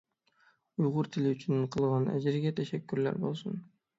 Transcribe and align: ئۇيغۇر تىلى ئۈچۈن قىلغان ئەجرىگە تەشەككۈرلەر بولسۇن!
ئۇيغۇر 0.79 1.09
تىلى 1.15 1.33
ئۈچۈن 1.33 1.61
قىلغان 1.77 2.09
ئەجرىگە 2.13 2.55
تەشەككۈرلەر 2.61 3.23
بولسۇن! 3.27 3.63